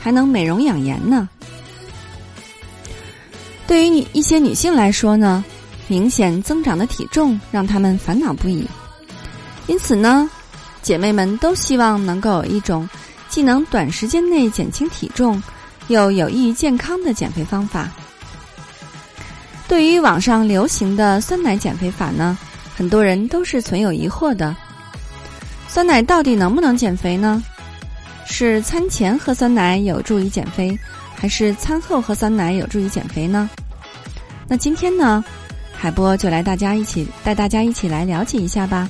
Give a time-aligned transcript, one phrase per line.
[0.00, 1.28] 还能美容养颜呢。
[3.66, 5.44] 对于女一些女性来说呢，
[5.88, 8.66] 明显增长的体重让她们烦恼不已。
[9.66, 10.28] 因此呢，
[10.80, 12.88] 姐妹们都希望能够有一种
[13.28, 15.42] 既能短时间内减轻体重，
[15.88, 17.90] 又有益于健康的减肥方法。
[19.68, 22.38] 对于网上流行的酸奶减肥法呢，
[22.74, 24.56] 很多人都是存有疑惑的。
[25.68, 27.44] 酸奶到底能不能减肥呢？
[28.30, 30.78] 是餐前喝酸奶有助于减肥，
[31.16, 33.48] 还是餐后喝酸奶有助于减肥呢？
[34.46, 35.24] 那今天呢，
[35.72, 38.88] 海波就来大家一起带大家一起来了解一下吧。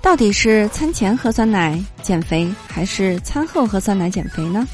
[0.00, 4.64] 到底是餐前喝酸奶减肥，还是餐后喝酸奶减肥呢？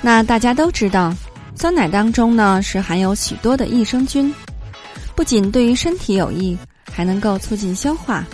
[0.00, 1.12] 那大家都知道，
[1.54, 4.32] 酸奶当中呢是含有许多的益生菌，
[5.14, 6.56] 不仅对于身体有益，
[6.90, 8.24] 还能够促进消化。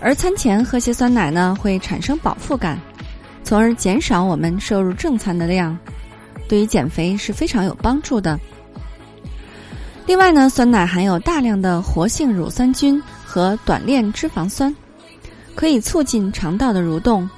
[0.00, 2.78] 而餐前喝些酸奶呢，会产生饱腹感，
[3.42, 5.76] 从而减少我们摄入正餐的量，
[6.46, 8.38] 对于减肥是非常有帮助的。
[10.06, 14.74] 另外呢，酸奶含有大量的活性乳酸菌和短链脂肪酸，
[15.54, 17.28] 可以促进肠道的蠕动，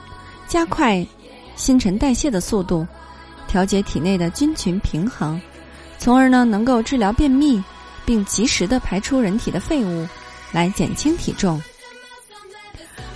[0.48, 1.06] 加快
[1.54, 2.84] 新陈代谢的速度，
[3.46, 5.40] 调节体内的菌群平衡，
[5.98, 7.62] 从而呢能够治疗便秘，
[8.04, 10.04] 并及时的排出人体的废物，
[10.50, 11.62] 来减轻体重。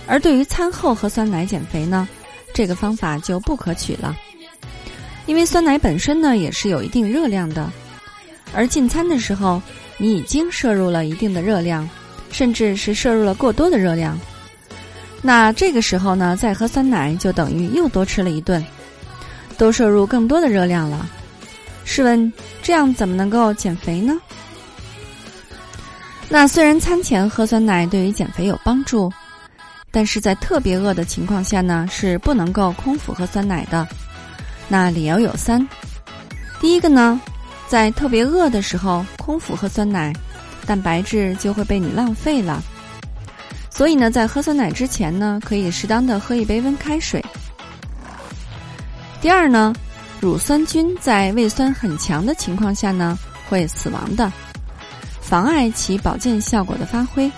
[0.07, 2.07] 而对于餐后喝酸奶减肥呢，
[2.53, 4.13] 这个方法就不可取了，
[5.25, 7.71] 因为酸奶本身呢也是有一定热量的，
[8.53, 9.61] 而进餐的时候
[9.97, 11.87] 你已经摄入了一定的热量，
[12.31, 14.19] 甚至是摄入了过多的热量，
[15.21, 18.61] 那这个时候呢再喝酸奶就等于又多吃了一顿，
[19.57, 21.09] 多摄入更多的热量了，
[21.85, 24.19] 试问这样怎么能够减肥呢？
[26.27, 29.11] 那虽然餐前喝酸奶对于减肥有帮助。
[29.91, 33.85] 但是在特别饿的情况下呢，是不能够空腹喝酸奶的。
[34.69, 35.67] 那理由有三：
[36.61, 37.19] 第一个呢，
[37.67, 40.13] 在特别饿的时候空腹喝酸奶，
[40.65, 42.63] 蛋白质就会被你浪费了。
[43.69, 47.21] 所以呢，在喝酸奶之前呢，可以适当的喝一杯温开水。
[49.19, 49.73] 第二呢，
[50.21, 53.19] 乳酸菌在胃酸很强的情况下呢，
[53.49, 54.31] 会死亡的，
[55.19, 57.29] 妨碍其保健效果的发挥。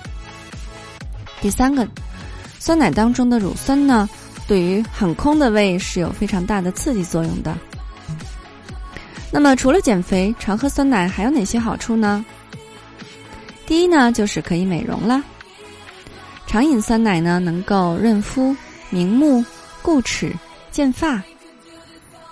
[1.41, 1.87] 第三个。
[2.65, 4.09] 酸奶当中的乳酸呢，
[4.47, 7.53] 对于很空的胃是有非常大的刺激作用的。
[9.29, 12.23] 那么，除了减肥，常喝酸奶还有哪些好处呢？
[13.65, 15.21] 第一呢，就是可以美容了。
[16.47, 18.55] 常饮酸奶呢，能够润肤、
[18.89, 19.43] 明目、
[19.81, 20.33] 固齿、
[20.71, 21.21] 健发。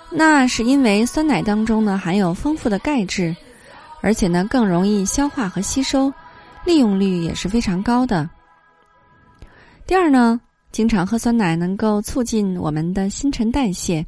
[0.08, 3.36] 那是因为酸奶当中呢含有丰富的钙质，
[4.00, 6.10] 而且呢更容易消化和吸收，
[6.64, 8.26] 利用率也是非常高的。
[9.86, 14.04] 第二呢，经常喝酸奶能够促进我们的新陈代谢。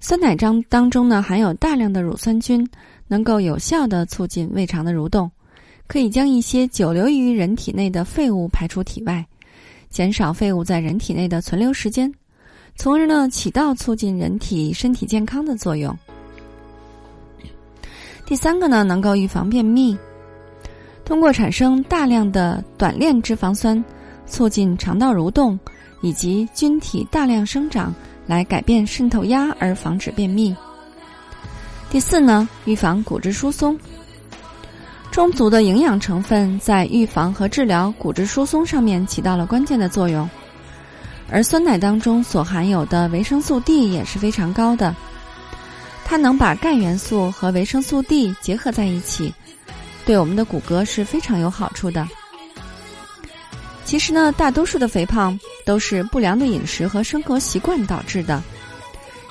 [0.00, 2.68] 酸奶当当中呢含有大量的乳酸菌，
[3.08, 5.30] 能够有效的促进胃肠的蠕动，
[5.86, 9.24] 可以将一些久留于人体内的废物排出体外，
[9.88, 12.12] 减少废物在人体内的存留时间，
[12.74, 15.96] 从而呢起到促进人体身体健康的作用。
[18.26, 19.96] 第三个呢，能够预防便秘，
[21.04, 23.82] 通过产生大量的短链脂肪酸。
[24.26, 25.58] 促进肠道蠕动
[26.00, 27.94] 以及菌体大量生长，
[28.26, 30.54] 来改变渗透压而防止便秘。
[31.90, 33.78] 第四呢，预防骨质疏松。
[35.12, 40.28] 充足的营养成分在预防和治疗骨质疏松上面起到了关键的作用，
[41.30, 44.94] 而酸奶当中所含有的维生素 D 也是非常高的，
[46.04, 49.32] 它能把钙元素和维生素 D 结合在一起，
[50.04, 52.06] 对我们的骨骼是非常有好处的。
[53.86, 58.42] 其实呢，大多数的肥胖都是不良的饮食和生活习惯导致的。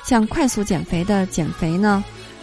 [0.06, 2.02] 像快速减肥的减肥呢，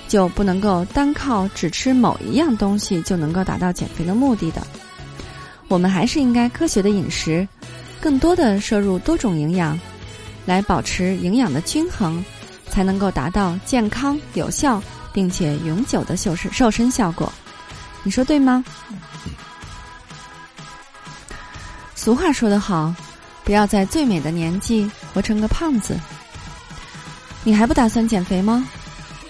[0.08, 4.60] 就不能够单靠只吃某一样东西就能够达到减肥的目的的。
[5.68, 7.48] 我们还是应该科学的饮食，
[7.98, 9.80] 更多的摄入多种营养，
[10.44, 12.22] 来保持营养的均衡，
[12.68, 14.82] 才能够达到健康、有效
[15.14, 17.32] 并且永久的瘦身瘦身效果。
[18.02, 18.62] 你说对吗？
[22.02, 22.92] 俗话说得好，
[23.44, 25.96] 不要在最美的年纪活成个胖子。
[27.44, 28.66] 你还不打算减肥吗？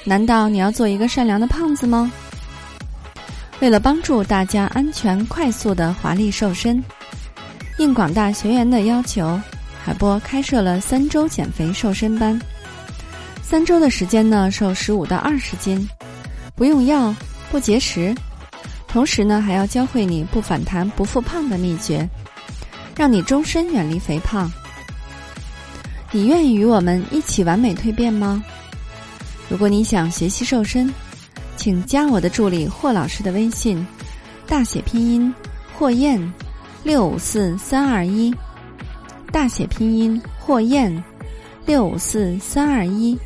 [0.05, 2.11] 难道你要做一个善良的胖子吗？
[3.61, 6.83] 为了帮助大家安全、快速的华丽瘦身，
[7.77, 9.39] 应广大学员的要求，
[9.85, 12.41] 海波开设了三周减肥瘦身班。
[13.43, 15.87] 三周的时间呢，瘦十五到二十斤，
[16.55, 17.15] 不用药，
[17.51, 18.15] 不节食，
[18.89, 22.09] 同时呢，还要教会你不反弹、不复胖的秘诀，
[22.97, 24.51] 让你终身远离肥胖。
[26.11, 28.43] 你愿意与我们一起完美蜕变吗？
[29.49, 30.93] 如果你想学习瘦身，
[31.57, 33.87] 请加我的助理霍老师的微信，
[34.47, 35.35] 大写拼音
[35.75, 36.33] 霍燕
[36.85, 38.35] 六五四三二一，
[39.31, 41.03] 大写拼音霍燕
[41.65, 43.19] 六五四三二一。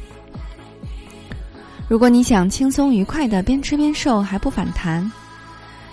[1.89, 5.11] 如果你想轻松愉快的边吃边瘦还不反弹，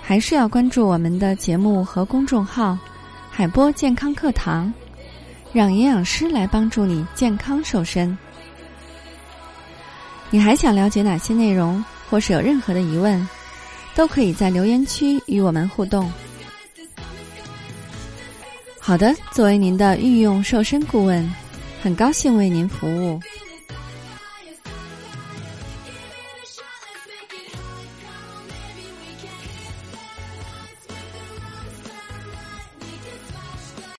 [0.02, 2.78] 还是要关注我们的节目和公众号
[3.34, 4.74] “海波健康课堂”。
[5.54, 8.18] 让营养师来帮助你健康瘦身。
[10.32, 13.30] 你还想了解哪些内容，或是有任何的疑问，
[13.94, 16.12] 都可以在留言区与我们互动。
[18.80, 21.32] 好的，作为您的御用瘦身顾问，
[21.84, 23.20] 很高兴为您服务。